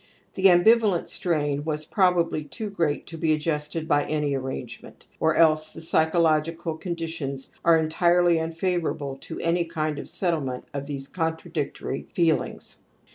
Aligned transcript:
The 0.33 0.47
ambivalent 0.47 1.05
strain 1.09 1.63
was 1.63 1.85
probably 1.85 2.43
too 2.43 2.71
great 2.71 3.05
to 3.05 3.19
be 3.19 3.33
adjusted 3.33 3.87
by 3.87 4.05
any 4.05 4.33
arrangement, 4.33 5.05
or 5.19 5.35
else 5.35 5.69
the 5.69 5.79
psychological 5.79 6.79
condi 6.79 7.07
tions 7.07 7.51
are 7.63 7.77
entirely 7.77 8.39
unfavourable 8.39 9.17
to 9.17 9.39
any 9.41 9.63
kind 9.65 9.99
of 9.99 10.09
settlement 10.09 10.65
of 10.73 10.87
these 10.87 11.07
contradictory 11.07 12.07
feelingg. 12.15 12.77